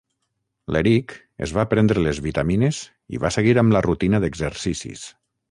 L'Eric 0.75 1.13
es 1.47 1.53
va 1.57 1.65
prendre 1.73 2.05
les 2.07 2.21
vitamines 2.29 2.81
i 3.17 3.21
va 3.27 3.33
seguir 3.37 3.55
amb 3.65 3.77
la 3.79 3.85
rutina 3.89 4.25
d'exercicis. 4.27 5.07